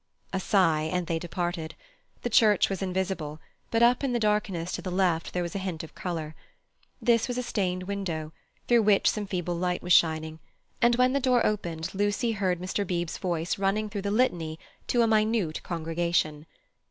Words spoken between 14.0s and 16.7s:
the litany to a minute congregation.